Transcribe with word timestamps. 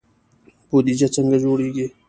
بودجه 0.69 1.07
څنګه 1.15 1.37
جوړیږي؟ 1.43 1.85